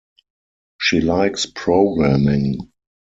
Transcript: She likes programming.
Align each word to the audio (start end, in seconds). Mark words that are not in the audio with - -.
She 0.79 0.99
likes 0.99 1.45
programming. 1.45 2.71